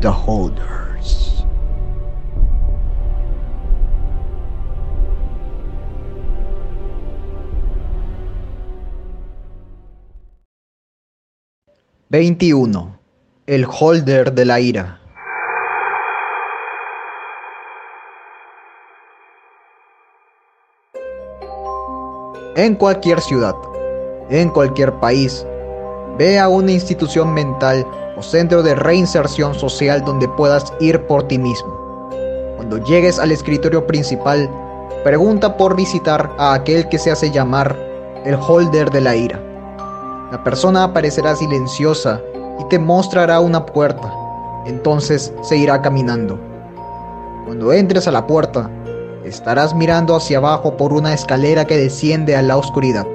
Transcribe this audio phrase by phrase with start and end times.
[0.00, 1.44] The Holders.
[12.08, 12.98] Veintiuno.
[13.46, 15.00] El Holder de la Ira.
[22.56, 23.54] En cualquier ciudad,
[24.30, 25.46] en cualquier país,
[26.16, 27.86] ve a una institución mental
[28.22, 32.08] centro de reinserción social donde puedas ir por ti mismo.
[32.56, 34.48] Cuando llegues al escritorio principal,
[35.04, 37.76] pregunta por visitar a aquel que se hace llamar
[38.24, 39.40] el holder de la ira.
[40.30, 42.20] La persona aparecerá silenciosa
[42.58, 44.12] y te mostrará una puerta.
[44.66, 46.38] Entonces se irá caminando.
[47.46, 48.70] Cuando entres a la puerta,
[49.24, 53.06] estarás mirando hacia abajo por una escalera que desciende a la oscuridad.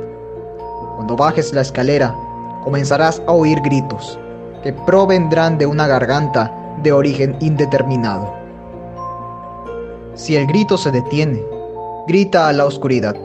[0.95, 2.15] Cuando bajes la escalera,
[2.63, 4.19] comenzarás a oír gritos
[4.65, 8.33] que provendrán de una garganta de origen indeterminado.
[10.15, 11.39] Si el grito se detiene,
[12.07, 13.15] grita a la oscuridad.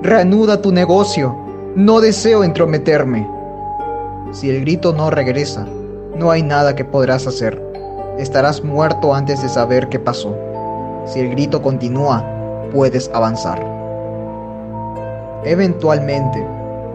[0.00, 1.36] Reanuda tu negocio.
[1.76, 3.28] No deseo entrometerme.
[4.32, 5.66] Si el grito no regresa,
[6.16, 7.62] no hay nada que podrás hacer.
[8.16, 10.34] Estarás muerto antes de saber qué pasó.
[11.04, 12.24] Si el grito continúa,
[12.72, 13.62] puedes avanzar.
[15.44, 16.42] Eventualmente,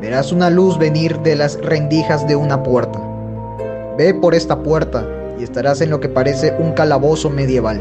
[0.01, 3.12] verás una luz venir de las rendijas de una puerta.
[3.97, 5.07] Ve por esta puerta
[5.39, 7.79] y estarás en lo que parece un calabozo medieval.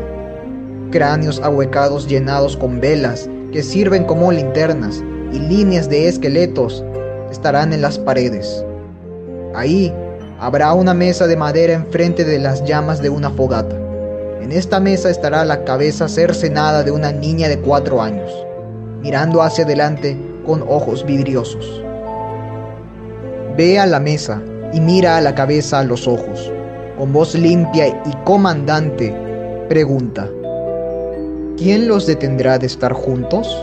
[0.91, 6.85] Cráneos ahuecados llenados con velas que sirven como linternas y líneas de esqueletos
[7.31, 8.63] estarán en las paredes.
[9.55, 9.91] Ahí
[10.39, 13.77] habrá una mesa de madera enfrente de las llamas de una fogata.
[14.43, 18.31] En esta mesa estará la cabeza cercenada de una niña de cuatro años,
[19.01, 21.83] mirando hacia adelante con ojos vidriosos.
[23.57, 24.43] Ve a la mesa
[24.73, 26.51] y mira a la cabeza a los ojos.
[26.99, 29.15] Con voz limpia y comandante,
[29.69, 30.29] pregunta,
[31.57, 33.57] ¿quién los detendrá de estar juntos?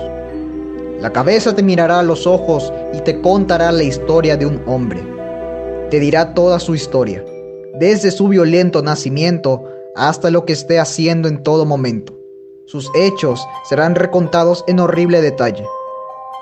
[0.99, 5.01] La cabeza te mirará a los ojos y te contará la historia de un hombre.
[5.89, 7.23] Te dirá toda su historia,
[7.79, 9.63] desde su violento nacimiento
[9.95, 12.13] hasta lo que esté haciendo en todo momento.
[12.65, 15.65] Sus hechos serán recontados en horrible detalle.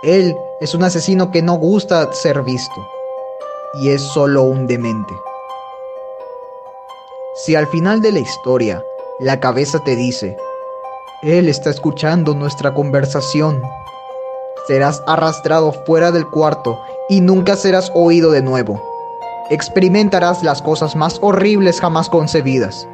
[0.03, 2.96] Él es un asesino que no gusta ser visto
[3.75, 5.13] y es solo un demente.
[7.35, 8.83] Si al final de la historia
[9.19, 10.35] la cabeza te dice,
[11.23, 13.61] Él está escuchando nuestra conversación,
[14.67, 16.79] serás arrastrado fuera del cuarto
[17.09, 18.81] y nunca serás oído de nuevo.
[19.49, 22.87] Experimentarás las cosas más horribles jamás concebidas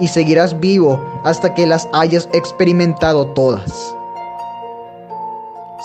[0.00, 3.94] y seguirás vivo hasta que las hayas experimentado todas.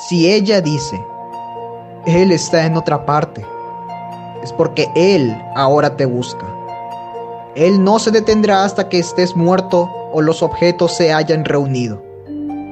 [0.07, 0.99] Si ella dice,
[2.05, 3.45] Él está en otra parte,
[4.43, 6.45] es porque Él ahora te busca.
[7.55, 12.01] Él no se detendrá hasta que estés muerto o los objetos se hayan reunido.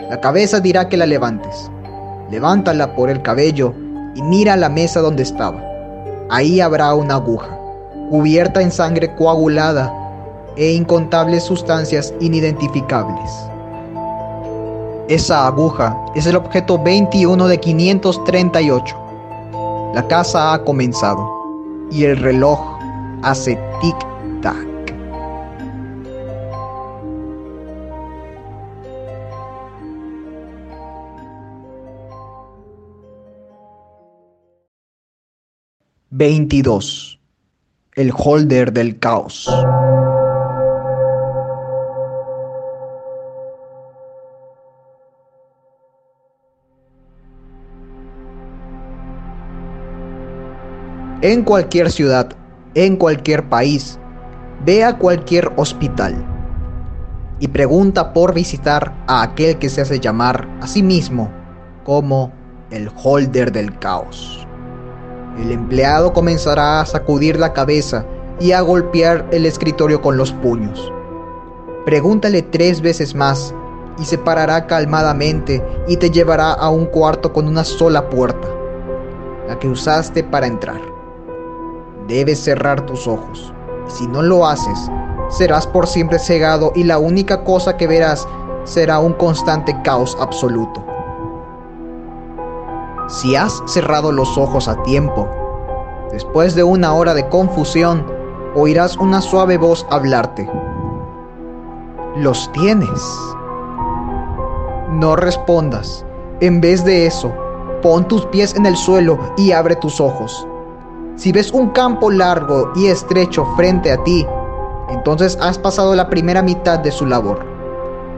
[0.09, 1.69] La cabeza dirá que la levantes.
[2.31, 3.73] Levántala por el cabello
[4.16, 5.63] y mira la mesa donde estaba.
[6.29, 7.57] Ahí habrá una aguja,
[8.09, 9.94] cubierta en sangre coagulada
[10.56, 13.31] e incontables sustancias inidentificables.
[15.07, 18.95] Esa aguja es el objeto 21 de 538.
[19.94, 21.36] La casa ha comenzado
[21.91, 22.59] y el reloj
[23.23, 24.67] hace tic-tac.
[36.09, 37.19] Veintidós.
[37.95, 39.47] El holder del caos.
[51.22, 52.29] En cualquier ciudad,
[52.75, 53.97] en cualquier país,
[54.63, 56.16] ve a cualquier hospital
[57.39, 61.31] y pregunta por visitar a aquel que se hace llamar a sí mismo
[61.83, 62.31] como
[62.69, 64.45] el holder del caos.
[65.39, 68.06] El empleado comenzará a sacudir la cabeza
[68.39, 70.91] y a golpear el escritorio con los puños.
[71.86, 73.56] Pregúntale tres veces más
[74.00, 78.47] y se parará calmadamente y te llevará a un cuarto con una sola puerta,
[79.47, 80.96] la que usaste para entrar.
[82.07, 83.54] Debes cerrar tus ojos.
[83.88, 84.89] Si no lo haces,
[85.30, 88.25] serás por siempre cegado y la única cosa que verás
[88.63, 90.83] será un constante caos absoluto.
[93.09, 95.27] Si has cerrado los ojos a tiempo,
[96.12, 98.06] después de una hora de confusión,
[98.56, 100.50] oirás una suave voz hablarte.
[102.15, 103.01] Los tienes.
[104.92, 106.06] No respondas.
[106.39, 107.33] En vez de eso,
[107.81, 110.48] pon tus pies en el suelo y abre tus ojos.
[111.17, 114.23] Si ves un campo largo y estrecho frente a ti,
[114.89, 117.43] entonces has pasado la primera mitad de su labor.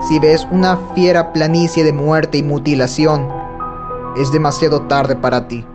[0.10, 3.26] Si ves una fiera planicie de muerte y mutilación,
[4.18, 5.66] es demasiado tarde para ti.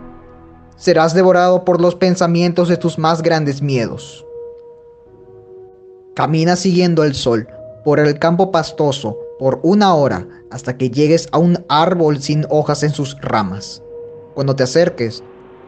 [0.77, 4.23] Serás devorado por los pensamientos de tus más grandes miedos.
[6.13, 7.47] Camina siguiendo el sol
[7.83, 12.83] por el campo pastoso por una hora hasta que llegues a un árbol sin hojas
[12.83, 13.81] en sus ramas.
[14.35, 15.23] Cuando te acerques,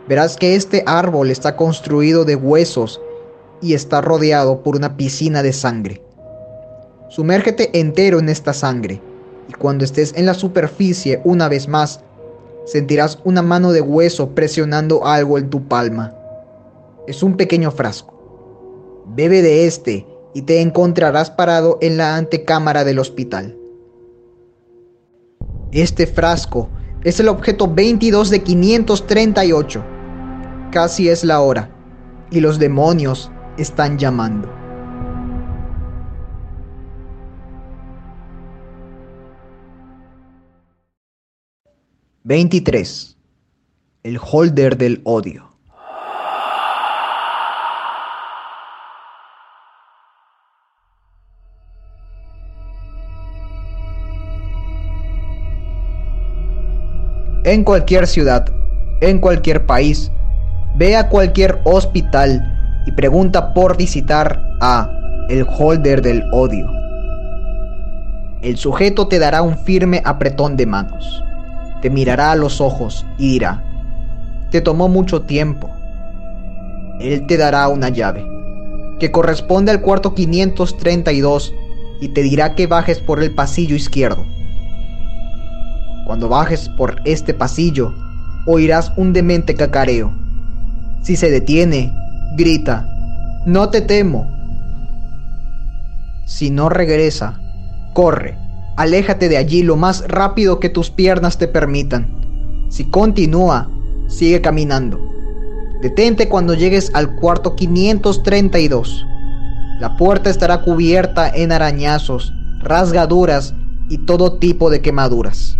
[0.07, 3.01] verás que este árbol está construido de huesos
[3.61, 6.01] y está rodeado por una piscina de sangre.
[7.09, 9.01] Sumérgete entero en esta sangre
[9.47, 12.01] y cuando estés en la superficie una vez más,
[12.65, 16.13] sentirás una mano de hueso presionando algo en tu palma.
[17.07, 18.13] Es un pequeño frasco.
[19.15, 23.57] Bebe de este y te encontrarás parado en la antecámara del hospital.
[25.71, 26.69] Este frasco
[27.03, 29.96] es el objeto 22 de 538.
[30.77, 31.71] Casi es la hora
[32.29, 34.47] y los demonios están llamando.
[42.23, 43.17] ...23...
[44.03, 45.49] El holder del odio.
[57.45, 58.45] En cualquier ciudad,
[59.01, 60.11] en cualquier país,
[60.77, 62.53] ve a cualquier hospital
[62.85, 64.89] y pregunta por visitar a
[65.27, 66.69] el holder del odio.
[68.43, 71.23] El sujeto te dará un firme apretón de manos,
[71.81, 73.63] te mirará a los ojos y dirá,
[74.51, 75.67] te tomó mucho tiempo.
[76.99, 78.23] Él te dará una llave,
[78.99, 81.53] que corresponde al cuarto 532,
[82.01, 84.23] y te dirá que bajes por el pasillo izquierdo.
[86.05, 87.93] Cuando bajes por este pasillo,
[88.45, 90.26] oirás un demente cacareo.
[91.01, 91.93] Si se detiene,
[92.35, 92.85] grita,
[93.45, 94.29] no te temo.
[96.25, 97.39] Si no regresa,
[97.93, 98.37] corre,
[98.75, 102.67] aléjate de allí lo más rápido que tus piernas te permitan.
[102.69, 103.69] Si continúa,
[104.07, 104.99] sigue caminando.
[105.81, 109.05] Detente cuando llegues al cuarto 532.
[109.79, 113.53] La puerta estará cubierta en arañazos, rasgaduras
[113.89, 115.57] y todo tipo de quemaduras.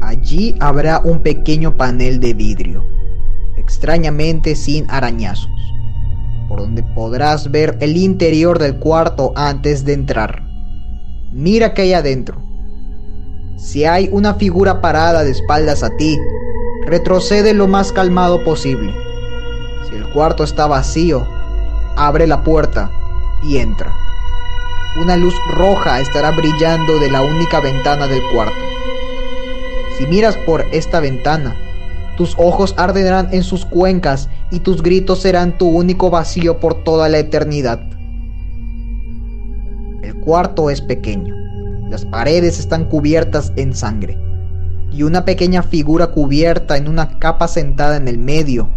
[0.00, 2.93] Allí habrá un pequeño panel de vidrio
[3.64, 5.50] extrañamente sin arañazos,
[6.48, 10.42] por donde podrás ver el interior del cuarto antes de entrar.
[11.32, 12.40] Mira que hay adentro.
[13.56, 16.18] Si hay una figura parada de espaldas a ti,
[16.86, 18.92] retrocede lo más calmado posible.
[19.88, 21.26] Si el cuarto está vacío,
[21.96, 22.90] abre la puerta
[23.42, 23.90] y entra.
[25.00, 28.54] Una luz roja estará brillando de la única ventana del cuarto.
[29.96, 31.56] Si miras por esta ventana,
[32.16, 37.08] tus ojos arderán en sus cuencas y tus gritos serán tu único vacío por toda
[37.08, 37.80] la eternidad.
[40.02, 41.34] El cuarto es pequeño,
[41.90, 44.18] las paredes están cubiertas en sangre
[44.90, 48.70] y una pequeña figura cubierta en una capa sentada en el medio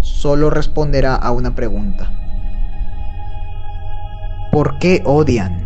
[0.00, 2.12] solo responderá a una pregunta.
[4.52, 5.63] ¿Por qué odian?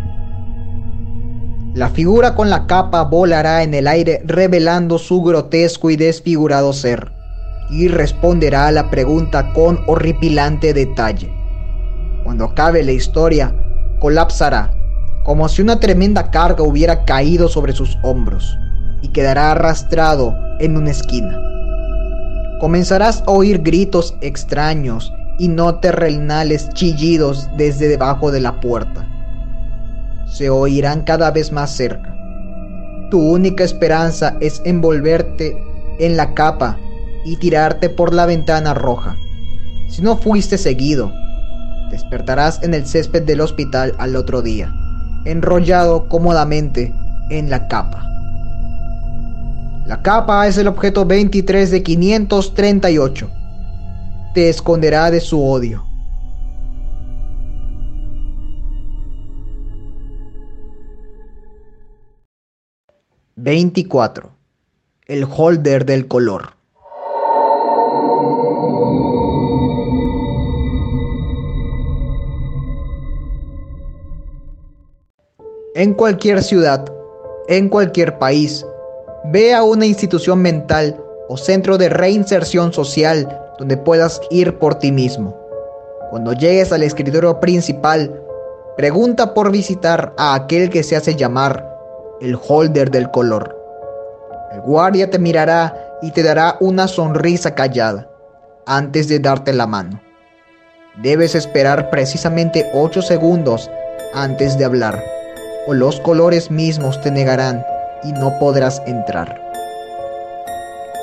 [1.74, 7.12] La figura con la capa volará en el aire revelando su grotesco y desfigurado ser,
[7.70, 11.30] y responderá a la pregunta con horripilante detalle.
[12.24, 13.54] Cuando acabe la historia,
[14.00, 14.72] colapsará,
[15.24, 18.58] como si una tremenda carga hubiera caído sobre sus hombros,
[19.02, 21.38] y quedará arrastrado en una esquina.
[22.60, 29.06] Comenzarás a oír gritos extraños y no terrenales chillidos desde debajo de la puerta
[30.30, 32.14] se oirán cada vez más cerca.
[33.10, 35.56] Tu única esperanza es envolverte
[35.98, 36.78] en la capa
[37.24, 39.16] y tirarte por la ventana roja.
[39.88, 41.12] Si no fuiste seguido,
[41.90, 44.72] despertarás en el césped del hospital al otro día,
[45.24, 46.94] enrollado cómodamente
[47.30, 48.04] en la capa.
[49.86, 53.30] La capa es el objeto 23 de 538.
[54.34, 55.87] Te esconderá de su odio.
[63.40, 64.32] 24.
[65.06, 66.54] El holder del color.
[75.76, 76.92] En cualquier ciudad,
[77.46, 78.66] en cualquier país,
[79.26, 84.90] ve a una institución mental o centro de reinserción social donde puedas ir por ti
[84.90, 85.36] mismo.
[86.10, 88.20] Cuando llegues al escritorio principal,
[88.76, 91.77] pregunta por visitar a aquel que se hace llamar
[92.20, 93.56] el holder del color.
[94.52, 98.08] El guardia te mirará y te dará una sonrisa callada
[98.66, 100.00] antes de darte la mano.
[101.02, 103.70] Debes esperar precisamente 8 segundos
[104.14, 105.02] antes de hablar,
[105.66, 107.64] o los colores mismos te negarán
[108.02, 109.40] y no podrás entrar.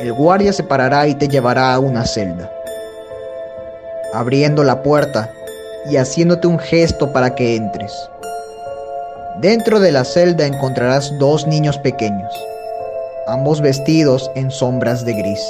[0.01, 2.51] El guardia se parará y te llevará a una celda.
[4.13, 5.31] Abriendo la puerta
[5.89, 8.09] y haciéndote un gesto para que entres.
[9.41, 12.31] Dentro de la celda encontrarás dos niños pequeños,
[13.27, 15.41] ambos vestidos en sombras de gris.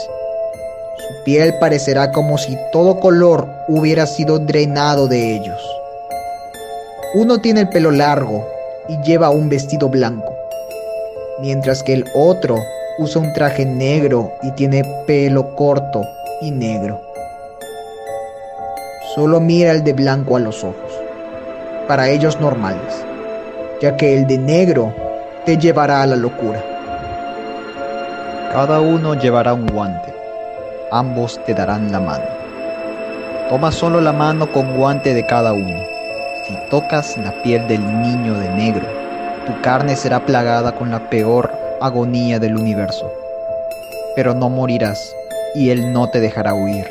[0.98, 5.62] Su piel parecerá como si todo color hubiera sido drenado de ellos.
[7.14, 8.48] Uno tiene el pelo largo
[8.90, 10.34] y lleva un vestido blanco,
[11.40, 12.58] mientras que el otro
[12.98, 16.04] usa un traje negro y tiene pelo corto
[16.42, 17.00] y negro.
[19.14, 20.92] Solo mira el de blanco a los ojos,
[21.88, 23.06] para ellos normales,
[23.82, 24.94] ya que el de negro
[25.46, 26.64] te llevará a la locura.
[28.52, 30.16] Cada uno llevará un guante
[30.92, 32.24] ambos te darán la mano.
[33.50, 35.84] Toma solo la mano con guante de cada uno.
[36.48, 38.88] Si tocas la piel del niño de negro,
[39.46, 41.52] tu carne será plagada con la peor
[41.82, 43.12] agonía del universo.
[44.16, 45.14] Pero no morirás
[45.56, 46.88] y él no te dejará huir.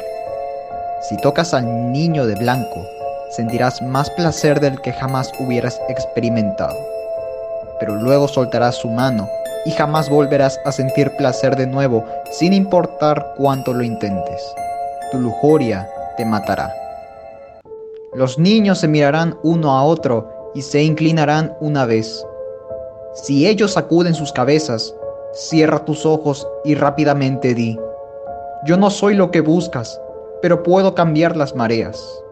[1.08, 2.86] Si tocas al niño de blanco,
[3.34, 6.74] sentirás más placer del que jamás hubieras experimentado.
[7.80, 9.28] Pero luego soltarás su mano
[9.64, 14.42] y jamás volverás a sentir placer de nuevo sin importar cuánto lo intentes.
[15.10, 16.72] Tu lujuria te matará.
[18.14, 22.24] Los niños se mirarán uno a otro y se inclinarán una vez.
[23.14, 24.94] Si ellos sacuden sus cabezas,
[25.32, 27.78] cierra tus ojos y rápidamente di,
[28.64, 30.00] yo no soy lo que buscas,
[30.40, 32.23] pero puedo cambiar las mareas.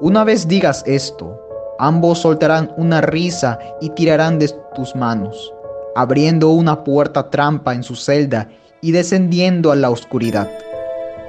[0.00, 1.40] Una vez digas esto,
[1.78, 5.52] ambos soltarán una risa y tirarán de tus manos
[5.94, 8.48] abriendo una puerta trampa en su celda
[8.80, 10.48] y descendiendo a la oscuridad.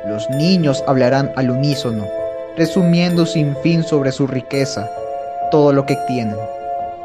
[0.08, 2.06] Los niños hablarán al unísono,
[2.58, 4.90] resumiendo sin fin sobre su riqueza,
[5.52, 6.38] todo lo que tienen.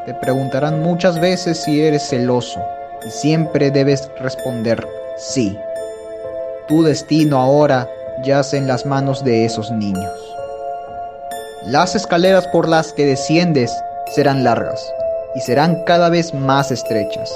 [0.05, 2.59] Te preguntarán muchas veces si eres celoso
[3.05, 5.57] y siempre debes responder sí.
[6.67, 7.89] Tu destino ahora
[8.23, 10.26] yace en las manos de esos niños.
[11.63, 13.73] Las escaleras por las que desciendes
[14.15, 14.79] serán largas
[15.35, 17.33] y serán cada vez más estrechas,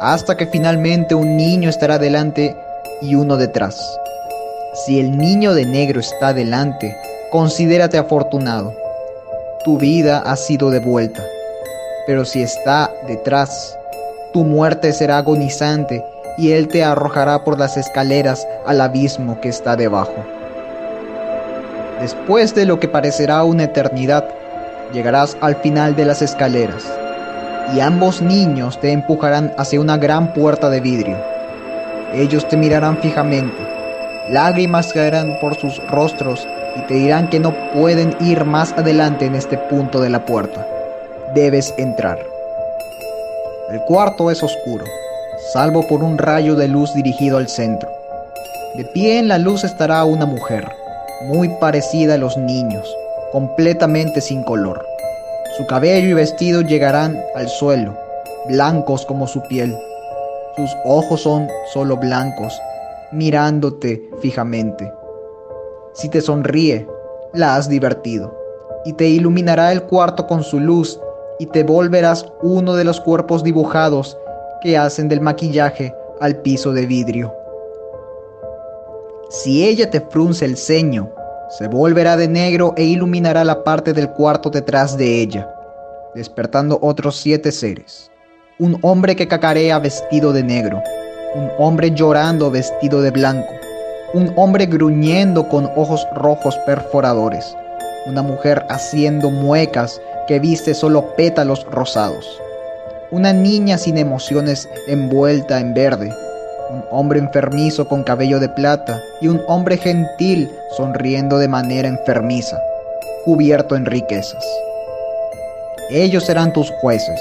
[0.00, 2.56] hasta que finalmente un niño estará delante
[3.02, 3.78] y uno detrás.
[4.86, 6.96] Si el niño de negro está delante,
[7.30, 8.74] considérate afortunado.
[9.64, 11.22] Tu vida ha sido devuelta.
[12.06, 13.78] Pero si está detrás,
[14.32, 16.04] tu muerte será agonizante
[16.38, 20.24] y él te arrojará por las escaleras al abismo que está debajo.
[22.04, 24.28] Después de lo que parecerá una eternidad,
[24.92, 26.84] llegarás al final de las escaleras
[27.74, 31.16] y ambos niños te empujarán hacia una gran puerta de vidrio.
[32.12, 33.56] Ellos te mirarán fijamente,
[34.28, 36.46] lágrimas caerán por sus rostros
[36.76, 40.62] y te dirán que no pueden ir más adelante en este punto de la puerta.
[41.34, 42.18] Debes entrar.
[43.70, 44.84] El cuarto es oscuro,
[45.54, 47.88] salvo por un rayo de luz dirigido al centro.
[48.76, 50.66] De pie en la luz estará una mujer,
[51.22, 52.86] muy parecida a los niños,
[53.32, 54.84] completamente sin color.
[55.56, 57.96] Su cabello y vestido llegarán al suelo,
[58.48, 59.76] blancos como su piel.
[60.56, 62.60] Sus ojos son solo blancos,
[63.12, 64.92] mirándote fijamente.
[65.94, 66.86] Si te sonríe,
[67.32, 68.36] la has divertido,
[68.84, 71.00] y te iluminará el cuarto con su luz,
[71.38, 74.16] y te volverás uno de los cuerpos dibujados
[74.62, 77.43] que hacen del maquillaje al piso de vidrio.
[79.30, 81.10] Si ella te frunce el ceño,
[81.58, 85.48] se volverá de negro e iluminará la parte del cuarto detrás de ella,
[86.14, 88.10] despertando otros siete seres.
[88.58, 90.82] Un hombre que cacarea vestido de negro,
[91.34, 93.52] un hombre llorando vestido de blanco,
[94.14, 97.56] un hombre gruñendo con ojos rojos perforadores,
[98.06, 102.40] una mujer haciendo muecas que viste solo pétalos rosados,
[103.10, 106.12] una niña sin emociones envuelta en verde,
[106.74, 112.58] un hombre enfermizo con cabello de plata y un hombre gentil sonriendo de manera enfermiza,
[113.24, 114.44] cubierto en riquezas.
[115.90, 117.20] Ellos serán tus jueces.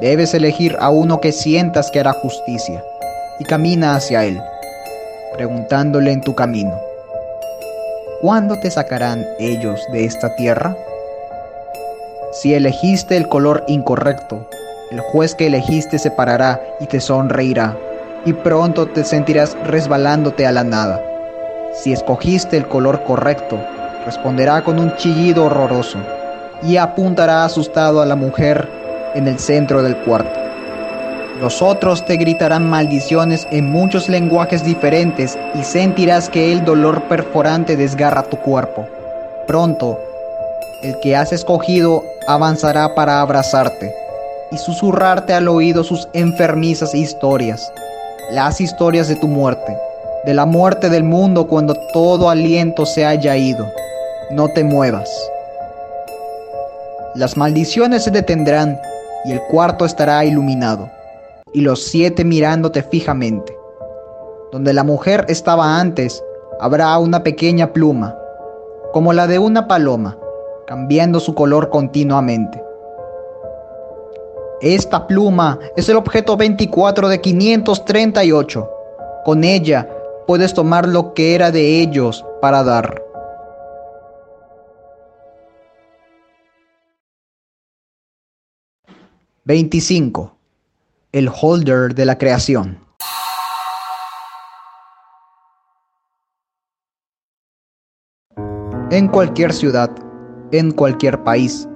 [0.00, 2.82] Debes elegir a uno que sientas que hará justicia
[3.40, 4.40] y camina hacia él,
[5.34, 6.78] preguntándole en tu camino,
[8.20, 10.76] ¿cuándo te sacarán ellos de esta tierra?
[12.32, 14.48] Si elegiste el color incorrecto,
[14.90, 17.76] el juez que elegiste se parará y te sonreirá
[18.26, 21.00] y pronto te sentirás resbalándote a la nada.
[21.72, 23.58] Si escogiste el color correcto,
[24.04, 25.98] responderá con un chillido horroroso
[26.62, 28.68] y apuntará asustado a la mujer
[29.14, 30.40] en el centro del cuarto.
[31.40, 37.76] Los otros te gritarán maldiciones en muchos lenguajes diferentes y sentirás que el dolor perforante
[37.76, 38.86] desgarra tu cuerpo.
[39.46, 40.00] Pronto,
[40.82, 43.94] el que has escogido avanzará para abrazarte
[44.50, 47.70] y susurrarte al oído sus enfermizas historias,
[48.30, 49.76] las historias de tu muerte,
[50.24, 53.66] de la muerte del mundo cuando todo aliento se haya ido.
[54.30, 55.08] No te muevas.
[57.14, 58.78] Las maldiciones se detendrán
[59.24, 60.90] y el cuarto estará iluminado,
[61.52, 63.56] y los siete mirándote fijamente.
[64.50, 66.22] Donde la mujer estaba antes,
[66.60, 68.16] habrá una pequeña pluma,
[68.92, 70.18] como la de una paloma,
[70.66, 72.62] cambiando su color continuamente.
[74.60, 78.70] Esta pluma es el objeto 24 de 538.
[79.24, 79.86] Con ella
[80.26, 83.02] puedes tomar lo que era de ellos para dar.
[89.44, 90.32] ...25...
[91.12, 92.78] El holder de la creación.
[98.90, 99.90] En cualquier ciudad,
[100.52, 101.66] en cualquier país,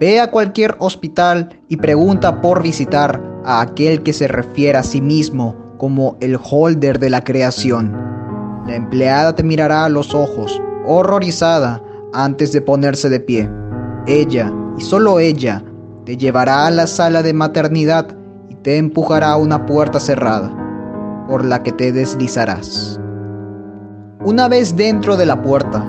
[0.00, 5.02] Ve a cualquier hospital y pregunta por visitar a aquel que se refiere a sí
[5.02, 7.92] mismo como el holder de la creación.
[8.66, 11.82] La empleada te mirará a los ojos, horrorizada,
[12.14, 13.50] antes de ponerse de pie.
[14.06, 15.62] Ella, y solo ella,
[16.06, 18.16] te llevará a la sala de maternidad
[18.48, 20.50] y te empujará a una puerta cerrada,
[21.28, 22.98] por la que te deslizarás.
[24.24, 25.84] Una vez dentro de la puerta,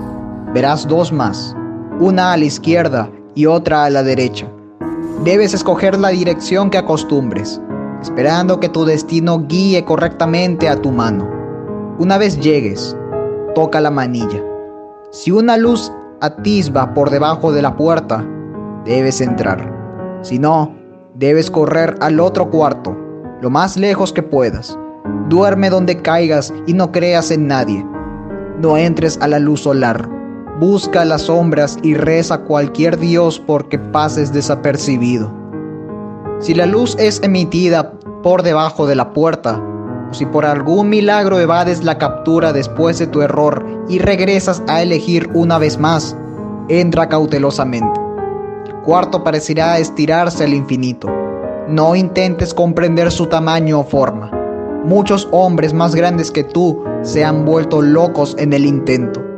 [0.54, 1.56] verás dos más,
[2.02, 4.48] una a la izquierda y otra a la derecha.
[5.24, 7.62] Debes escoger la dirección que acostumbres,
[8.02, 11.30] esperando que tu destino guíe correctamente a tu mano.
[12.00, 12.96] Una vez llegues,
[13.54, 14.44] toca la manilla.
[15.12, 18.26] Si una luz atisba por debajo de la puerta,
[18.86, 19.72] debes entrar.
[20.22, 20.74] Si no,
[21.16, 22.96] debes correr al otro cuarto,
[23.42, 24.78] lo más lejos que puedas.
[25.30, 27.86] Duerme donde caigas y no creas en nadie.
[28.60, 30.21] No entres a la luz solar
[30.62, 35.34] Busca las sombras y reza a cualquier dios porque pases desapercibido.
[36.40, 39.60] Si la luz es emitida por debajo de la puerta,
[40.12, 44.84] o si por algún milagro evades la captura después de tu error y regresas a
[44.84, 46.16] elegir una vez más,
[46.70, 48.00] entra cautelosamente.
[48.68, 51.08] El cuarto parecerá estirarse al infinito.
[51.70, 54.30] No intentes comprender su tamaño o forma.
[54.86, 59.31] Muchos hombres más grandes que tú se han vuelto locos en el intento.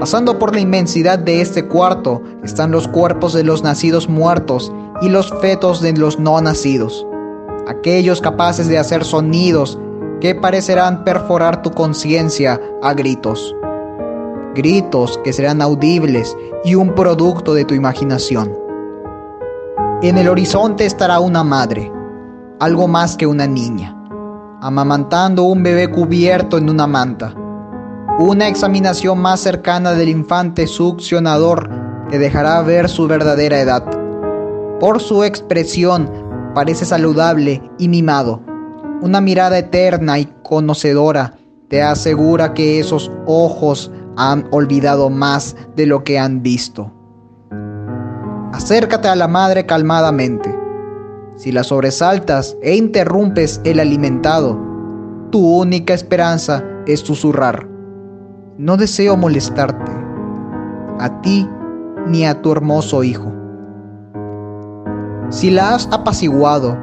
[0.00, 5.10] Pasando por la inmensidad de este cuarto están los cuerpos de los nacidos muertos y
[5.10, 7.06] los fetos de los no nacidos,
[7.68, 9.78] aquellos capaces de hacer sonidos
[10.22, 13.54] que parecerán perforar tu conciencia a gritos.
[14.54, 16.34] Gritos que serán audibles
[16.64, 18.56] y un producto de tu imaginación.
[20.00, 21.92] En el horizonte estará una madre,
[22.58, 23.94] algo más que una niña,
[24.62, 27.34] amamantando un bebé cubierto en una manta
[28.20, 31.70] una examinación más cercana del infante succionador
[32.10, 33.82] te dejará ver su verdadera edad.
[34.78, 36.10] Por su expresión
[36.54, 38.42] parece saludable y mimado.
[39.00, 41.34] Una mirada eterna y conocedora
[41.68, 46.92] te asegura que esos ojos han olvidado más de lo que han visto.
[48.52, 50.54] Acércate a la madre calmadamente.
[51.36, 54.58] Si la sobresaltas e interrumpes el alimentado,
[55.30, 57.69] tu única esperanza es susurrar.
[58.60, 59.90] No deseo molestarte,
[60.98, 61.48] a ti
[62.06, 63.32] ni a tu hermoso hijo.
[65.30, 66.76] Si la has apaciguado,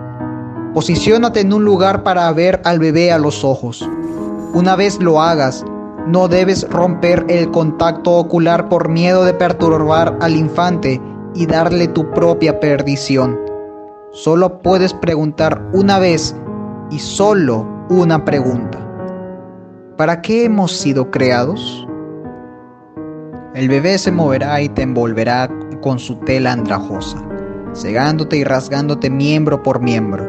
[0.74, 3.88] posiciónate en un lugar para ver al bebé a los ojos.
[4.56, 5.64] Una vez lo hagas,
[6.08, 11.00] no debes romper el contacto ocular por miedo de perturbar al infante
[11.36, 13.40] y darle tu propia perdición.
[14.14, 16.36] Solo puedes preguntar una vez
[16.90, 18.87] y solo una pregunta.
[19.98, 21.88] ¿Para qué hemos sido creados?
[23.56, 25.50] El bebé se moverá y te envolverá
[25.82, 27.18] con su tela andrajosa,
[27.74, 30.24] cegándote y rasgándote miembro por miembro.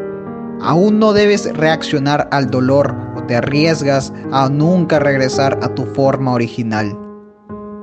[0.63, 6.33] Aún no debes reaccionar al dolor o te arriesgas a nunca regresar a tu forma
[6.33, 6.99] original.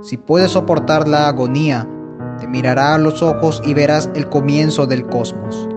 [0.02, 1.88] Si puedes soportar la agonía,
[2.40, 5.70] te mirará a los ojos y verás el comienzo del cosmos.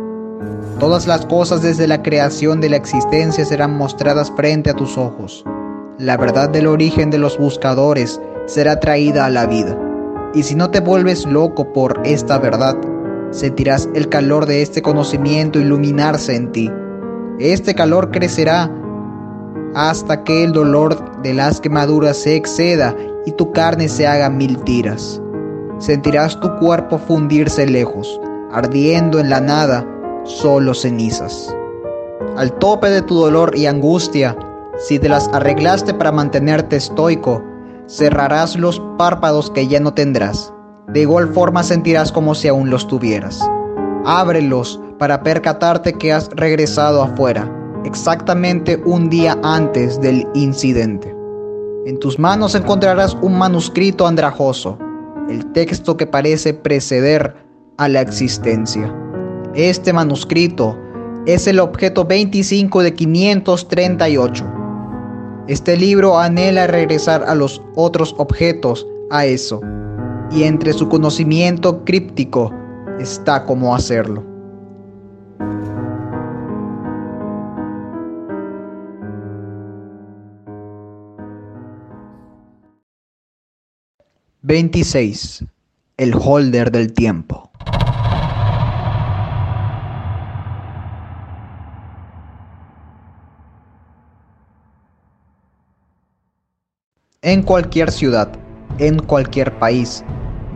[0.81, 5.45] Todas las cosas desde la creación de la existencia serán mostradas frente a tus ojos
[5.99, 9.77] la verdad del origen de los buscadores será traída a la vida.
[10.33, 12.77] Y si no te vuelves loco por esta verdad,
[13.33, 16.71] sentirás el calor de este conocimiento iluminarse en ti.
[17.41, 18.71] Este calor crecerá
[19.75, 22.95] hasta que el dolor de las quemaduras se exceda
[23.27, 25.21] y tu carne se haga mil tiras.
[25.79, 28.21] Sentirás tu cuerpo fundirse lejos,
[28.53, 29.85] ardiendo en la nada,
[30.25, 31.55] solo cenizas.
[32.37, 34.37] Al tope de tu dolor y angustia,
[34.79, 37.43] si te las arreglaste para mantenerte estoico,
[37.89, 40.53] cerrarás los párpados que ya no tendrás.
[40.89, 43.41] De igual forma sentirás como si aún los tuvieras.
[44.05, 47.53] Ábrelos para percatarte que has regresado afuera,
[47.85, 51.15] exactamente un día antes del incidente.
[51.85, 54.79] En tus manos encontrarás un manuscrito andrajoso,
[55.29, 57.35] el texto que parece preceder
[57.79, 58.95] a la existencia.
[59.55, 60.79] Este manuscrito
[61.27, 64.58] es el objeto 25 de 538.
[65.49, 69.63] Este libro anhela regresar a los otros objetos a eso,
[70.31, 72.53] y entre su conocimiento críptico
[72.99, 74.23] está cómo hacerlo.
[84.43, 85.47] Veintiséis.
[85.97, 87.48] El holder del tiempo.
[97.23, 98.29] En cualquier ciudad,
[98.79, 100.05] en cualquier país,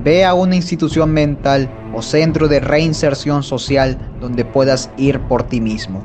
[0.04, 5.60] ve a una institución mental o centro de reinserción social donde puedas ir por ti
[5.60, 6.04] mismo.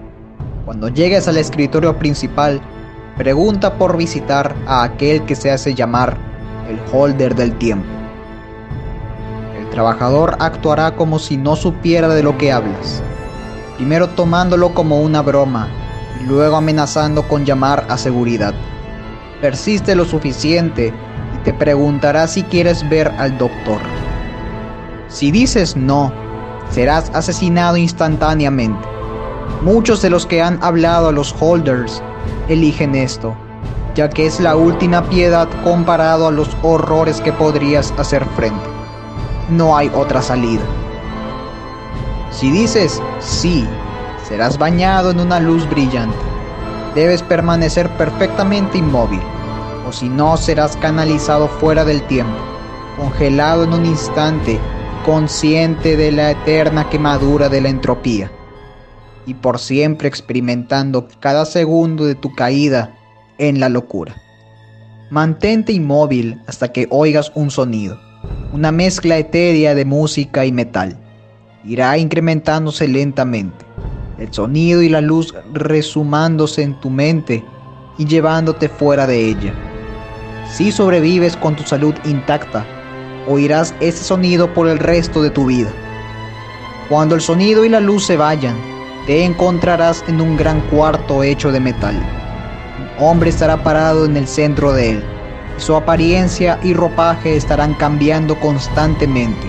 [0.66, 2.60] Cuando llegues al escritorio principal,
[3.18, 6.18] pregunta por visitar a aquel que se hace llamar
[6.68, 7.88] el holder del tiempo.
[9.60, 13.04] El trabajador actuará como si no supiera de lo que hablas,
[13.76, 15.68] primero tomándolo como una broma
[16.20, 18.56] y luego amenazando con llamar a seguridad.
[19.42, 20.92] Persiste lo suficiente
[21.36, 23.80] y te preguntará si quieres ver al doctor.
[25.10, 26.12] Si dices no,
[26.72, 28.88] serás asesinado instantáneamente.
[29.62, 32.02] Muchos de los que han hablado a los holders
[32.50, 33.36] eligen esto,
[33.94, 38.70] ya que es la última piedad comparado a los horrores que podrías hacer frente.
[39.50, 40.64] No hay otra salida.
[42.32, 43.68] Si dices sí,
[44.28, 46.37] serás bañado en una luz brillante.
[46.98, 49.22] Debes permanecer perfectamente inmóvil,
[49.88, 52.40] o si no serás canalizado fuera del tiempo,
[52.98, 54.60] congelado en un instante
[55.06, 58.32] consciente de la eterna quemadura de la entropía,
[59.28, 62.98] y por siempre experimentando cada segundo de tu caída
[63.38, 64.16] en la locura.
[65.12, 68.00] Mantente inmóvil hasta que oigas un sonido,
[68.54, 70.98] una mezcla etérea de música y metal.
[71.64, 73.67] Irá incrementándose lentamente,
[74.18, 77.44] el sonido y la luz resumándose en tu mente
[77.98, 79.54] y llevándote fuera de ella.
[80.52, 82.66] Si sobrevives con tu salud intacta,
[83.28, 85.70] oirás ese sonido por el resto de tu vida.
[86.90, 88.56] Cuando el sonido y la luz se vayan,
[89.06, 91.96] te encontrarás en un gran cuarto hecho de metal.
[92.98, 95.04] Un hombre estará parado en el centro de él.
[95.58, 99.48] Su apariencia y ropaje estarán cambiando constantemente.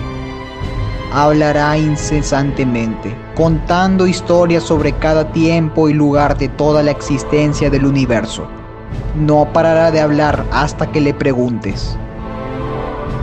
[1.13, 8.45] Hablará incesantemente, contando historias sobre cada tiempo y lugar de toda la existencia del universo.
[9.15, 11.97] No parará de hablar hasta que le preguntes.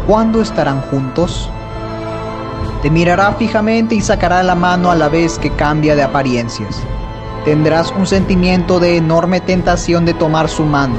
[0.07, 1.51] ¿Cuándo estarán juntos?
[2.81, 6.81] Te mirará fijamente y sacará la mano a la vez que cambia de apariencias.
[7.45, 10.97] Tendrás un sentimiento de enorme tentación de tomar su mano,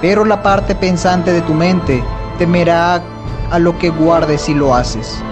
[0.00, 2.02] pero la parte pensante de tu mente
[2.36, 3.00] temerá
[3.52, 5.22] a lo que guardes si lo haces.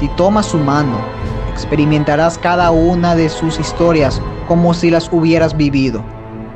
[0.00, 1.15] Si tomas su mano,
[1.56, 6.04] experimentarás cada una de sus historias como si las hubieras vivido,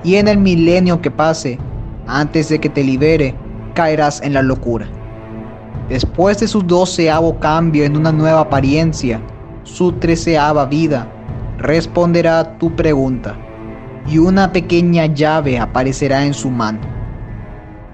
[0.04, 1.58] y en el milenio que pase,
[2.06, 3.34] antes de que te libere,
[3.72, 4.86] caerás en la locura.
[5.88, 9.22] Después de su doceavo cambio en una nueva apariencia,
[9.62, 11.08] su treceava vida,
[11.56, 13.34] responderá a tu pregunta
[14.06, 16.80] y una pequeña llave aparecerá en su mano.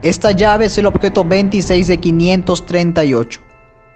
[0.02, 3.40] Esta llave es el objeto 26 de 538.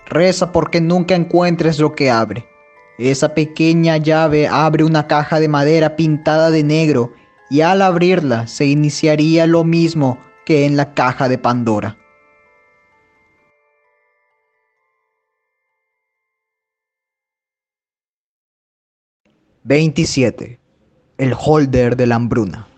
[0.06, 2.46] Reza porque nunca encuentres lo que abre.
[3.00, 7.14] Esa pequeña llave abre una caja de madera pintada de negro
[7.48, 11.96] y al abrirla se iniciaría lo mismo que en la caja de Pandora.
[19.62, 20.60] 27.
[21.16, 22.69] El holder de la hambruna.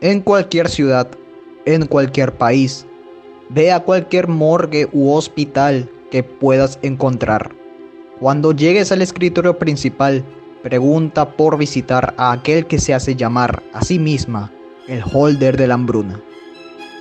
[0.00, 1.08] En cualquier ciudad,
[1.64, 2.86] en cualquier país,
[3.48, 7.50] ve a cualquier morgue u hospital que puedas encontrar.
[8.20, 10.22] Cuando llegues al escritorio principal,
[10.62, 14.52] pregunta por visitar a aquel que se hace llamar a sí misma
[14.86, 16.20] el holder de la hambruna.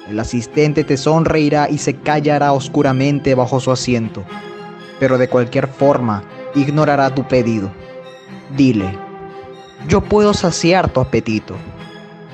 [0.10, 4.24] El asistente te sonreirá y se callará oscuramente bajo su asiento,
[5.00, 6.24] pero de cualquier forma
[6.56, 7.72] ignorará tu pedido.
[8.56, 8.98] Dile,
[9.88, 11.56] yo puedo saciar tu apetito,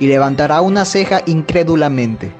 [0.03, 2.33] y levantará una ceja incrédulamente,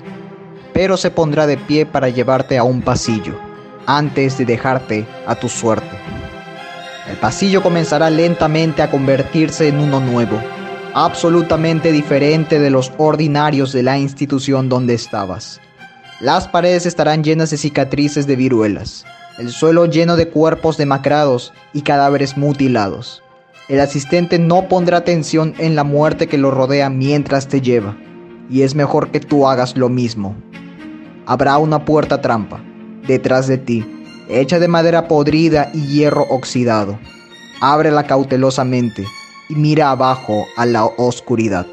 [0.74, 3.40] pero se pondrá de pie para llevarte a un pasillo,
[3.86, 5.98] antes de dejarte a tu suerte.
[7.10, 10.38] El pasillo comenzará lentamente a convertirse en uno nuevo,
[10.94, 15.62] absolutamente diferente de los ordinarios de la institución donde estabas.
[16.20, 19.06] Las paredes estarán llenas de cicatrices de viruelas,
[19.38, 23.23] el suelo lleno de cuerpos demacrados y cadáveres mutilados.
[23.70, 27.98] El asistente no pondrá atención en la muerte que lo rodea mientras te lleva,
[28.50, 30.36] y es mejor que tú hagas lo mismo.
[31.26, 32.62] Habrá una puerta trampa,
[33.08, 33.86] detrás de ti,
[34.28, 37.00] hecha de madera podrida y hierro oxidado.
[37.62, 39.06] Ábrela cautelosamente
[39.48, 41.66] y mira abajo a la oscuridad.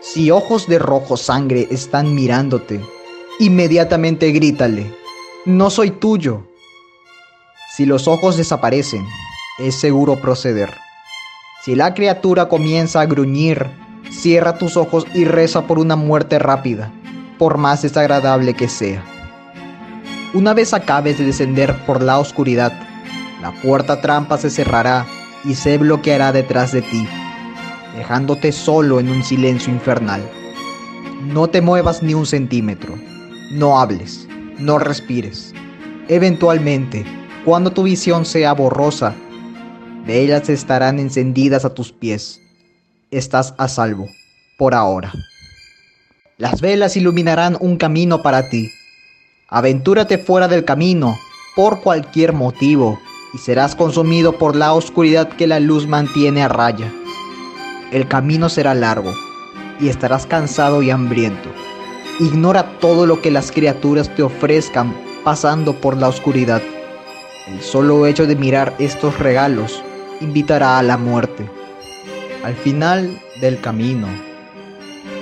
[0.00, 2.80] Si ojos de rojo sangre están mirándote,
[3.38, 4.90] inmediatamente grítale,
[5.44, 6.46] no soy tuyo.
[7.76, 9.04] Si los ojos desaparecen,
[9.58, 10.74] es seguro proceder.
[11.62, 13.70] Si la criatura comienza a gruñir,
[14.10, 16.92] cierra tus ojos y reza por una muerte rápida,
[17.38, 19.02] por más desagradable que sea.
[20.34, 22.72] Una vez acabes de descender por la oscuridad,
[23.40, 25.06] la puerta trampa se cerrará
[25.44, 27.06] y se bloqueará detrás de ti,
[27.96, 30.22] dejándote solo en un silencio infernal.
[31.22, 32.98] No te muevas ni un centímetro,
[33.52, 34.26] no hables,
[34.58, 35.54] no respires.
[36.08, 37.04] Eventualmente,
[37.44, 39.14] cuando tu visión sea borrosa,
[40.06, 42.40] velas estarán encendidas a tus pies.
[43.10, 44.08] Estás a salvo,
[44.58, 45.12] por ahora.
[46.36, 48.70] Las velas iluminarán un camino para ti.
[49.48, 51.18] Aventúrate fuera del camino,
[51.56, 52.98] por cualquier motivo,
[53.32, 56.92] y serás consumido por la oscuridad que la luz mantiene a raya.
[57.92, 59.12] El camino será largo,
[59.80, 61.48] y estarás cansado y hambriento.
[62.20, 66.62] Ignora todo lo que las criaturas te ofrezcan pasando por la oscuridad.
[67.48, 69.82] El solo hecho de mirar estos regalos
[70.20, 71.48] invitará a la muerte.
[72.42, 74.08] Al final del camino,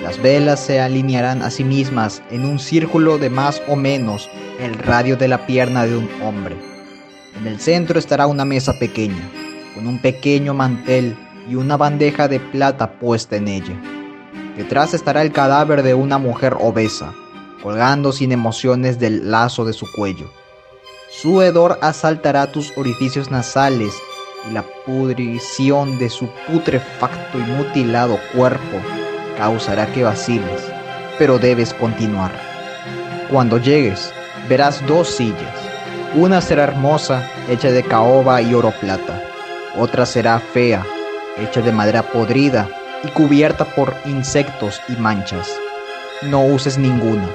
[0.01, 4.29] las velas se alinearán a sí mismas en un círculo de más o menos
[4.59, 6.57] el radio de la pierna de un hombre.
[7.39, 9.29] En el centro estará una mesa pequeña,
[9.73, 11.15] con un pequeño mantel
[11.49, 13.75] y una bandeja de plata puesta en ella.
[14.57, 17.13] Detrás estará el cadáver de una mujer obesa,
[17.61, 20.29] colgando sin emociones del lazo de su cuello.
[21.09, 23.93] Su hedor asaltará tus orificios nasales
[24.47, 28.77] y la pudrición de su putrefacto y mutilado cuerpo
[29.37, 30.61] causará que vaciles,
[31.17, 32.31] pero debes continuar.
[33.29, 34.11] Cuando llegues,
[34.47, 35.55] verás dos sillas.
[36.15, 39.21] Una será hermosa, hecha de caoba y oro plata.
[39.77, 40.85] Otra será fea,
[41.37, 42.69] hecha de madera podrida
[43.03, 45.49] y cubierta por insectos y manchas.
[46.23, 47.27] No uses ninguna,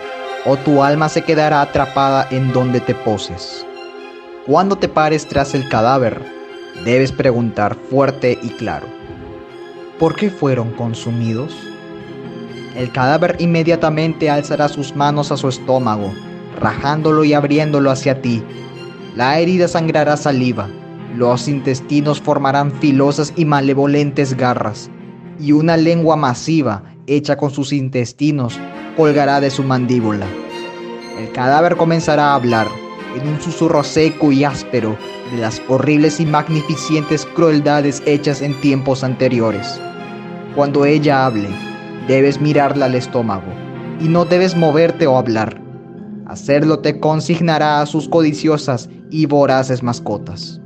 [0.45, 3.67] o tu alma se quedará atrapada en donde te poses.
[4.47, 6.38] Cuando te pares tras el cadáver,
[6.85, 8.87] debes preguntar fuerte y claro,
[9.99, 11.57] ¿por qué fueron consumidos?
[12.77, 16.13] El cadáver inmediatamente alzará sus manos a su estómago,
[16.61, 18.43] rajándolo y abriéndolo hacia ti.
[19.17, 20.69] La herida sangrará saliva,
[21.17, 24.91] los intestinos formarán filosas y malevolentes garras,
[25.41, 28.59] y una lengua masiva, hecha con sus intestinos,
[28.97, 30.27] colgará de su mandíbula.
[31.19, 32.69] El cadáver comenzará a hablar,
[33.17, 34.97] en un susurro seco y áspero,
[35.31, 39.81] de las horribles y magnificentes crueldades hechas en tiempos anteriores.
[40.55, 41.49] Cuando ella hable,
[42.07, 43.53] debes mirarla al estómago
[44.01, 45.61] y no debes moverte o hablar.
[46.27, 50.61] Hacerlo te consignará a sus codiciosas y voraces mascotas.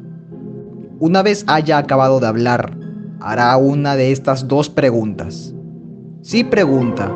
[0.98, 2.76] Una vez haya acabado de hablar,
[3.20, 5.52] hará una de estas dos preguntas.
[6.22, 7.12] Si pregunta,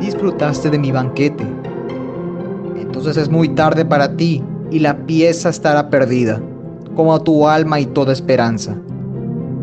[0.00, 1.44] ¿disfrutaste de mi banquete?
[2.76, 6.40] Entonces es muy tarde para ti y la pieza estará perdida,
[7.00, 8.76] como tu alma y toda esperanza.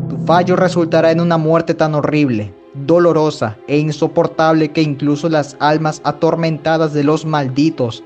[0.10, 6.02] Tu fallo resultará en una muerte tan horrible dolorosa e insoportable que incluso las almas
[6.04, 8.04] atormentadas de los malditos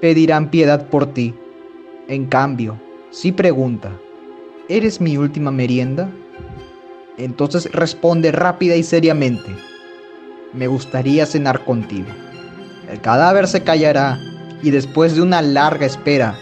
[0.00, 1.34] pedirán piedad por ti.
[2.08, 3.90] En cambio, si pregunta,
[4.70, 6.08] ¿eres mi última merienda?
[7.18, 9.54] Entonces responde rápida y seriamente,
[10.54, 12.08] me gustaría cenar contigo.
[12.90, 14.18] El cadáver se callará
[14.62, 16.34] y después de una larga espera,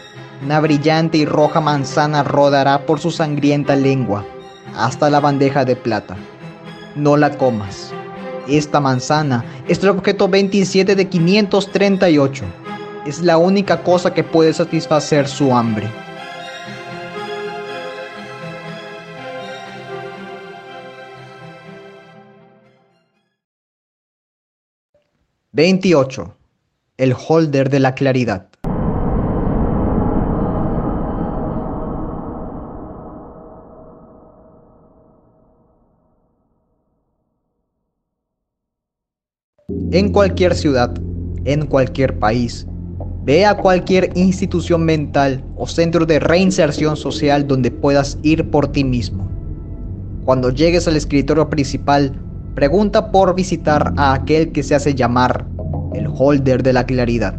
[0.43, 4.25] una brillante y roja manzana rodará por su sangrienta lengua
[4.77, 6.17] hasta la bandeja de plata
[6.97, 7.93] no la comas.
[8.49, 12.45] Esta manzana es el objeto 27 de 538.
[13.07, 15.89] Es la única cosa que puede satisfacer su hambre.
[25.55, 26.35] ...28...
[26.97, 28.52] El holder de la claridad.
[39.93, 40.93] En cualquier ciudad,
[41.45, 42.67] en cualquier país,
[43.25, 48.83] Ve a cualquier institución mental o centro de reinserción social donde puedas ir por ti
[48.83, 49.29] mismo.
[50.25, 52.21] Cuando llegues al escritorio principal,
[52.57, 55.47] pregunta por visitar a aquel que se hace llamar
[55.95, 57.39] el holder de la claridad.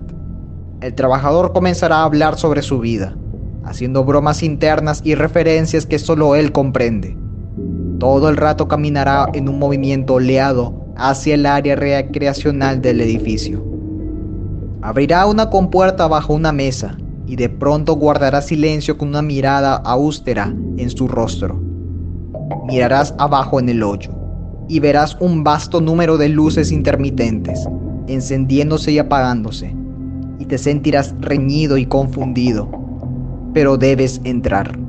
[0.80, 3.18] El trabajador comenzará a hablar sobre su vida,
[3.66, 7.18] haciendo bromas internas y referencias que solo él comprende.
[8.00, 13.62] Todo el rato caminará en un movimiento oleado hacia el área recreacional del edificio.
[14.82, 16.96] Abrirá una compuerta bajo una mesa
[17.28, 21.62] y de pronto guardará silencio con una mirada austera en su rostro.
[22.68, 24.12] Mirarás abajo en el hoyo
[24.70, 27.68] y verás un vasto número de luces intermitentes,
[28.08, 29.76] encendiéndose y apagándose,
[30.39, 32.70] y te sentirás reñido y confundido,
[33.54, 34.80] pero debes entrar.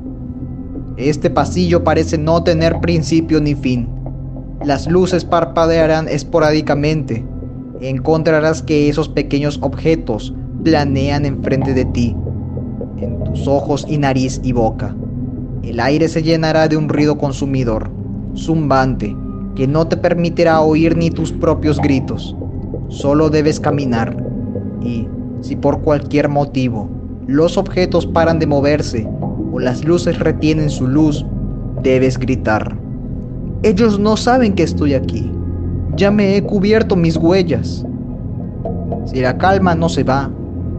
[0.95, 3.94] Este pasillo parece no tener principio ni fin.
[4.65, 7.23] Las luces parpadearán esporádicamente.
[7.81, 12.15] Encontrarás que esos pequeños objetos planean enfrente de ti,
[12.97, 14.95] en tus ojos y nariz y boca.
[15.61, 17.91] El aire se llenará de un ruido consumidor,
[18.35, 19.15] zumbante,
[19.55, 22.35] que no te permitirá oír ni tus propios gritos.
[22.87, 24.17] Solo debes caminar
[24.81, 25.07] y,
[25.41, 26.89] si por cualquier motivo
[27.27, 29.07] los objetos paran de moverse
[29.51, 31.23] o las luces retienen su luz,
[31.83, 32.84] debes gritar.
[33.65, 35.31] Ellos no saben que estoy aquí.
[35.95, 37.83] Ya me he cubierto mis huellas.
[39.05, 40.29] Si la calma no se va,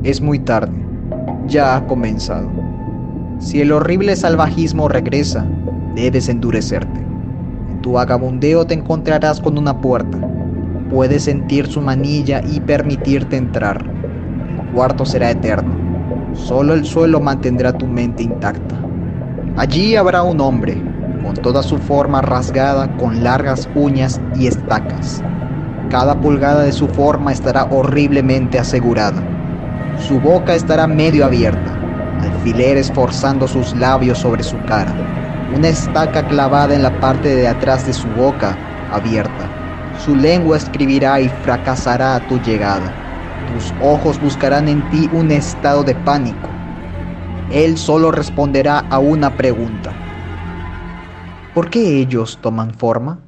[0.05, 0.73] es muy tarde.
[1.49, 2.49] Ya ha comenzado.
[3.41, 5.45] Si el horrible salvajismo regresa,
[5.97, 7.01] debes endurecerte.
[7.73, 10.19] En tu vagabundeo te encontrarás con una puerta.
[10.89, 13.85] Puedes sentir su manilla y permitirte entrar.
[14.61, 15.75] El cuarto será eterno
[16.35, 18.77] Solo el suelo mantendrá tu mente intacta.
[19.57, 20.81] Allí habrá un hombre,
[21.27, 25.23] con toda su forma rasgada, con largas uñas y estacas.
[25.91, 29.23] Cada pulgada de su forma estará horriblemente asegurada.
[29.99, 31.73] Su boca estará medio abierta,
[32.21, 34.95] alfileres forzando sus labios sobre su cara,
[35.57, 38.57] una estaca clavada en la parte de atrás de su boca
[38.93, 39.51] abierta.
[39.99, 43.07] Su lengua escribirá y fracasará a tu llegada
[43.53, 46.49] tus ojos buscarán en ti un estado de pánico.
[47.51, 50.06] Él solo responderá a una pregunta.
[51.57, 53.19] ¿Por qué ellos toman forma?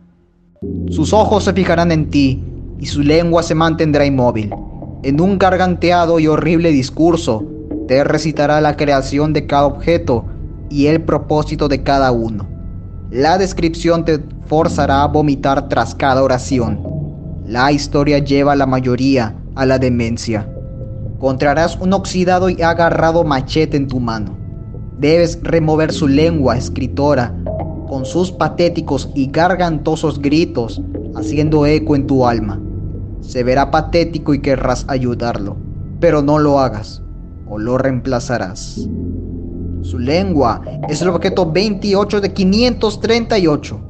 [0.90, 2.44] Sus ojos se fijarán en ti
[2.78, 4.54] y su lengua se mantendrá inmóvil.
[5.02, 7.42] En un garganteado y horrible discurso,
[7.86, 10.26] te recitará la creación de cada objeto
[10.68, 12.46] y el propósito de cada uno.
[13.10, 16.82] La descripción te forzará a vomitar tras cada oración.
[17.46, 20.46] La historia lleva a la mayoría a la demencia.
[21.14, 24.36] Encontrarás un oxidado y agarrado machete en tu mano.
[24.98, 27.32] Debes remover su lengua escritora
[27.98, 30.80] con sus patéticos y gargantosos gritos
[31.16, 32.60] haciendo eco en tu alma.
[33.22, 35.56] Se verá patético y querrás ayudarlo,
[35.98, 37.02] pero no lo hagas
[37.48, 38.88] o lo reemplazarás.
[39.82, 43.80] Su lengua es el objeto 28 de 538.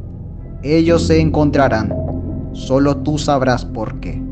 [0.63, 1.95] Ellos se encontrarán.
[2.55, 4.23] Solo tú sabrás por qué.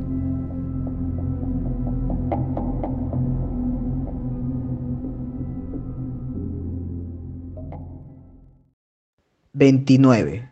[9.59, 10.51] 29.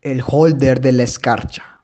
[0.00, 1.82] El holder de la escarcha.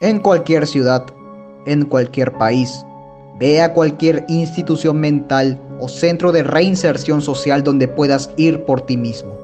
[0.00, 1.06] En cualquier ciudad,
[1.66, 2.84] en cualquier país,
[3.38, 8.96] ve a cualquier institución mental o centro de reinserción social donde puedas ir por ti
[8.96, 9.38] mismo.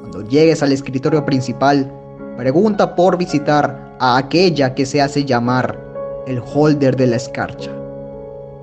[0.00, 2.01] Cuando llegues al escritorio principal,
[2.36, 5.78] pregunta por visitar a aquella que se hace llamar
[6.26, 7.70] el holder de la escarcha.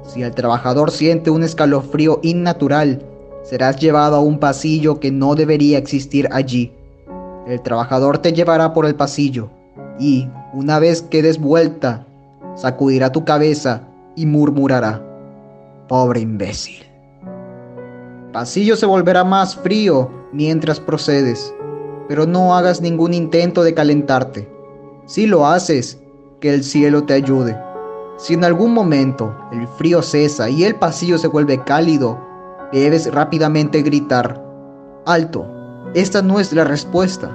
[0.03, 3.01] Si el trabajador siente un escalofrío innatural,
[3.43, 6.73] serás llevado a un pasillo que no debería existir allí.
[7.47, 9.49] El trabajador te llevará por el pasillo
[9.99, 12.05] y, una vez que des vuelta,
[12.55, 13.83] sacudirá tu cabeza
[14.15, 15.01] y murmurará,
[15.87, 16.83] pobre imbécil.
[18.33, 21.53] Pasillo se volverá más frío mientras procedes,
[22.09, 24.49] pero no hagas ningún intento de calentarte.
[25.05, 25.99] Si lo haces,
[26.39, 27.55] que el cielo te ayude.
[28.17, 32.19] Si en algún momento el frío cesa y el pasillo se vuelve cálido,
[32.73, 34.43] debes rápidamente gritar,
[35.05, 35.45] alto,
[35.93, 37.29] esta no es la respuesta.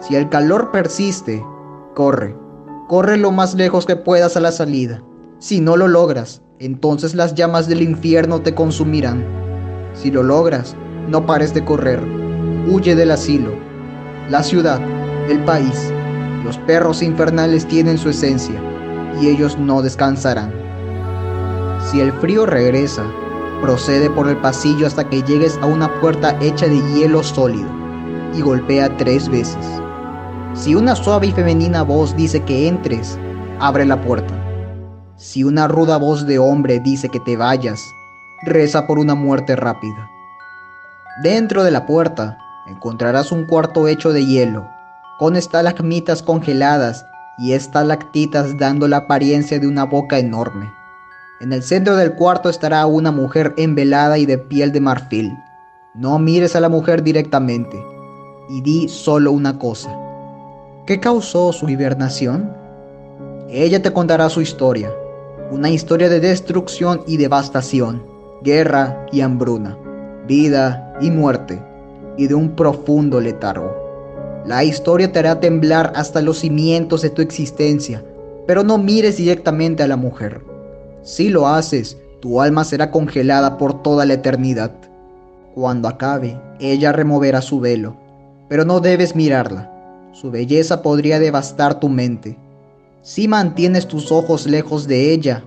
[0.00, 1.42] Si el calor persiste,
[1.94, 2.36] corre,
[2.88, 5.02] corre lo más lejos que puedas a la salida.
[5.38, 9.24] Si no lo logras, entonces las llamas del infierno te consumirán.
[9.94, 10.76] Si lo logras,
[11.08, 12.21] no pares de correr,
[12.68, 13.52] huye del asilo,
[14.28, 14.80] la ciudad,
[15.28, 15.92] el país,
[16.44, 18.60] los perros infernales tienen su esencia
[19.20, 20.52] y ellos no descansarán.
[21.90, 23.04] Si el frío regresa,
[23.62, 27.70] Procede por el pasillo hasta que llegues a una puerta hecha de hielo sólido
[28.34, 29.64] y golpea tres veces.
[30.52, 33.16] Si una suave y femenina voz dice que entres,
[33.60, 34.34] abre la puerta.
[35.14, 37.80] Si una ruda voz de hombre dice que te vayas,
[38.42, 40.10] reza por una muerte rápida.
[41.22, 42.36] Dentro de la puerta
[42.66, 44.68] encontrarás un cuarto hecho de hielo,
[45.18, 47.06] con estalagmitas congeladas
[47.38, 50.70] y estalactitas dando la apariencia de una boca enorme.
[51.40, 55.36] En el centro del cuarto estará una mujer envelada y de piel de marfil.
[55.94, 57.82] No mires a la mujer directamente
[58.48, 59.90] y di solo una cosa.
[60.86, 62.52] ¿Qué causó su hibernación?
[63.48, 64.90] Ella te contará su historia,
[65.50, 68.04] una historia de destrucción y devastación,
[68.42, 69.76] guerra y hambruna,
[70.26, 71.62] vida y muerte,
[72.16, 73.82] y de un profundo letargo.
[74.44, 78.04] La historia te hará temblar hasta los cimientos de tu existencia,
[78.46, 80.42] pero no mires directamente a la mujer.
[81.02, 84.72] Si lo haces, tu alma será congelada por toda la eternidad.
[85.54, 87.96] Cuando acabe, ella removerá su velo,
[88.48, 89.70] pero no debes mirarla.
[90.12, 92.36] Su belleza podría devastar tu mente.
[93.02, 95.44] Si mantienes tus ojos lejos de ella,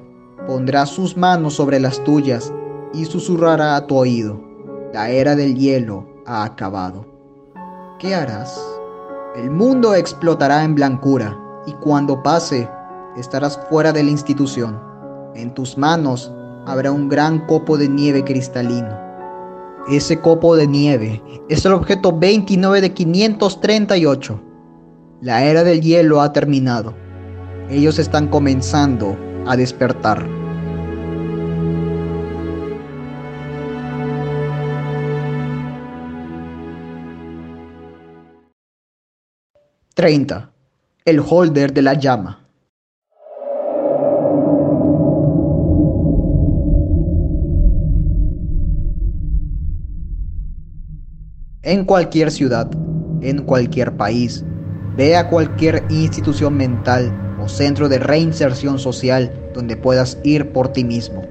[0.47, 2.51] pondrá sus manos sobre las tuyas
[2.93, 4.41] y susurrará a tu oído.
[4.93, 7.05] La era del hielo ha acabado.
[7.99, 8.59] ¿Qué harás?
[9.35, 12.69] El mundo explotará en blancura y cuando pase,
[13.17, 14.79] estarás fuera de la institución.
[15.35, 16.31] En tus manos
[16.65, 19.05] habrá un gran copo de nieve cristalino.
[19.89, 24.41] Ese copo de nieve es el objeto 29 de 538.
[25.21, 26.93] La era del hielo ha terminado.
[27.69, 29.15] Ellos están comenzando
[29.45, 30.25] a despertar.
[39.95, 40.51] ¡30!
[41.05, 42.45] El holder de la llama.
[51.65, 52.69] en cualquier ciudad,
[53.21, 54.45] en cualquier país.
[54.95, 60.83] Ve a cualquier institución mental o centro de reinserción social donde puedas ir por ti
[60.83, 61.23] mismo.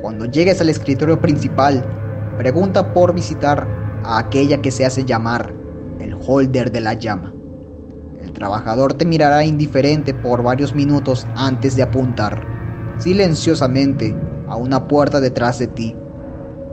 [0.00, 1.84] Cuando llegues al escritorio principal,
[2.38, 3.66] pregunta por visitar
[4.04, 5.52] a aquella que se hace llamar
[5.98, 7.35] el holder de la llama.
[8.36, 12.46] Trabajador te mirará indiferente por varios minutos antes de apuntar,
[12.98, 14.14] silenciosamente,
[14.46, 15.96] a una puerta detrás de ti.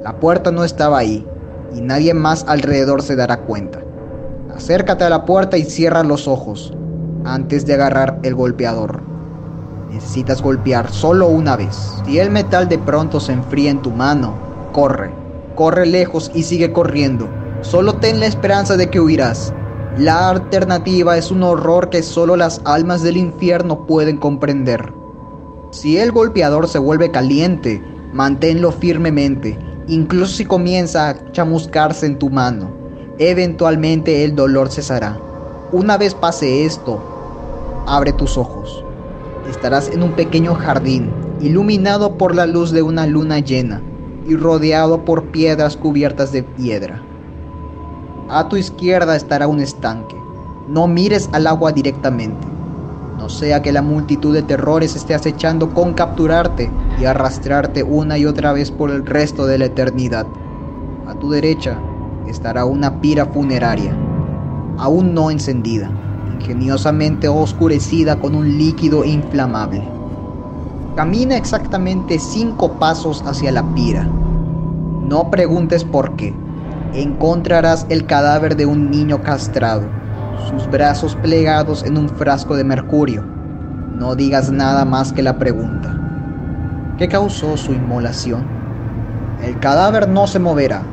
[0.03, 1.25] La puerta no estaba ahí,
[1.73, 3.79] y nadie más alrededor se dará cuenta.
[4.53, 6.73] Acércate a la puerta y cierra los ojos
[7.23, 9.01] antes de agarrar el golpeador.
[9.89, 11.93] Necesitas golpear solo una vez.
[12.05, 14.33] Si el metal de pronto se enfría en tu mano,
[14.73, 15.11] corre.
[15.55, 17.29] Corre lejos y sigue corriendo.
[17.61, 19.53] Solo ten la esperanza de que huirás.
[19.97, 24.93] La alternativa es un horror que solo las almas del infierno pueden comprender.
[25.71, 27.81] Si el golpeador se vuelve caliente,
[28.11, 32.69] manténlo firmemente incluso si comienza a chamuscarse en tu mano.
[33.19, 35.19] Eventualmente el dolor cesará.
[35.71, 37.01] Una vez pase esto,
[37.87, 38.83] abre tus ojos.
[39.49, 43.81] Estarás en un pequeño jardín, iluminado por la luz de una luna llena
[44.25, 47.03] y rodeado por piedras cubiertas de piedra.
[48.29, 50.15] A tu izquierda estará un estanque.
[50.67, 52.53] No mires al agua directamente
[53.23, 56.69] no sea que la multitud de terrores esté acechando con capturarte
[56.99, 60.25] y arrastrarte una y otra vez por el resto de la eternidad.
[61.07, 61.79] A tu derecha
[62.27, 63.95] estará una pira funeraria,
[64.77, 65.89] aún no encendida,
[66.33, 69.81] ingeniosamente oscurecida con un líquido inflamable.
[70.97, 74.03] Camina exactamente cinco pasos hacia la pira.
[74.03, 76.42] No preguntes por qué.
[76.93, 79.83] Encontrarás el cadáver de un niño castrado
[80.49, 83.23] sus brazos plegados en un frasco de mercurio.
[83.97, 85.97] No digas nada más que la pregunta.
[86.97, 88.45] ¿Qué causó su inmolación?
[89.41, 90.83] El cadáver no se moverá,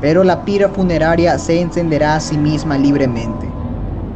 [0.00, 3.48] pero la pira funeraria se encenderá a sí misma libremente,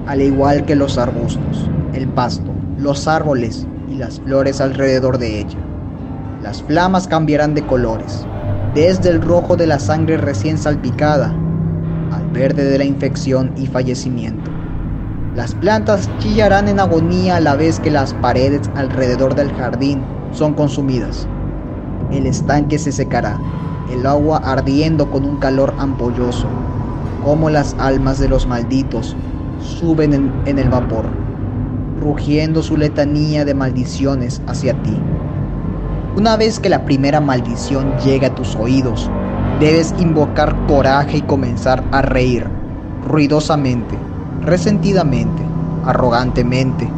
[0.06, 5.58] al igual que los arbustos, el pasto, los árboles y las flores alrededor de ella.
[6.42, 8.26] Las flamas cambiarán de colores,
[8.74, 11.34] desde el rojo de la sangre recién salpicada
[12.12, 14.50] al verde de la infección y fallecimiento.
[15.34, 20.02] Las plantas chillarán en agonía a la vez que las paredes alrededor del jardín
[20.32, 21.28] son consumidas.
[22.10, 23.38] El estanque se secará,
[23.92, 26.48] el agua ardiendo con un calor ampolloso,
[27.24, 29.16] como las almas de los malditos
[29.58, 31.06] suben en, en el vapor,
[32.00, 34.96] rugiendo su letanía de maldiciones hacia ti.
[36.18, 39.08] Una vez que la primera maldición llega a tus oídos,
[39.60, 42.44] debes invocar coraje y comenzar a reír,
[43.06, 43.96] ruidosamente
[44.42, 45.40] resentidamente,
[45.84, 46.90] arrogantemente,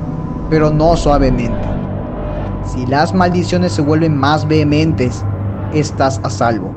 [0.49, 1.69] pero no suavemente.
[2.65, 5.23] Si las maldiciones se vuelven más vehementes,
[5.75, 6.75] estás a salvo.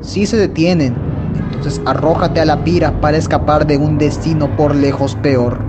[0.00, 0.96] Si se detienen,
[1.52, 5.60] entonces arrójate a la pira para escapar de un destino por lejos peor.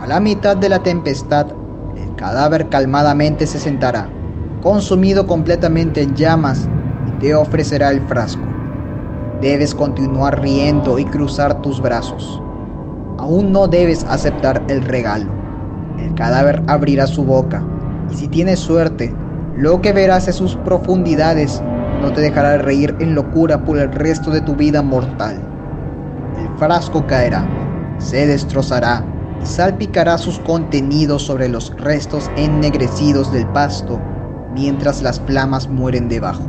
[0.00, 1.48] A la mitad de la tempestad,
[1.96, 4.08] el cadáver calmadamente se sentará,
[4.62, 6.68] consumido completamente en llamas,
[7.06, 8.42] y te ofrecerá el frasco.
[9.40, 12.42] Debes continuar riendo y cruzar tus brazos.
[13.18, 15.30] Aún no debes aceptar el regalo.
[15.98, 17.62] El cadáver abrirá su boca,
[18.10, 19.14] y si tienes suerte,
[19.56, 21.62] lo que verás en sus profundidades
[22.02, 25.40] no te dejará reír en locura por el resto de tu vida mortal.
[26.38, 27.46] El frasco caerá,
[27.98, 29.04] se destrozará
[29.42, 34.00] y salpicará sus contenidos sobre los restos ennegrecidos del pasto
[34.56, 36.48] mientras las flamas mueren debajo.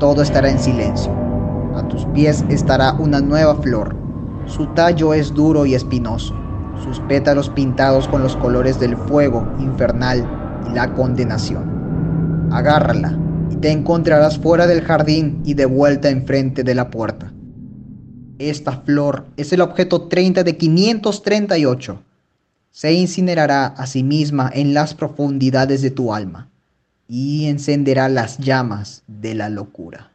[0.00, 1.12] Todo estará en silencio.
[1.76, 3.96] A tus pies estará una nueva flor.
[4.46, 6.34] Su tallo es duro y espinoso,
[6.82, 10.28] sus pétalos pintados con los colores del fuego infernal
[10.68, 12.48] y la condenación.
[12.50, 13.16] Agárrala
[13.48, 17.32] y te encontrarás fuera del jardín y de vuelta enfrente de la puerta.
[18.38, 22.02] Esta flor es el objeto 30 de 538.
[22.72, 26.50] Se incinerará a sí misma en las profundidades de tu alma
[27.08, 30.13] y encenderá las llamas de la locura.